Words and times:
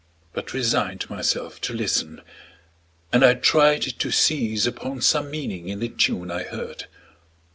but 0.33 0.51
resigned 0.51 1.07
Myself 1.11 1.61
to 1.61 1.75
listen, 1.75 2.21
and 3.13 3.23
I 3.23 3.35
tried 3.35 3.83
to 3.83 4.09
seize 4.11 4.65
Upon 4.65 4.99
some 4.99 5.29
meaning 5.29 5.69
in 5.69 5.79
the 5.79 5.89
tune 5.89 6.31
I 6.31 6.41
heard. 6.41 6.85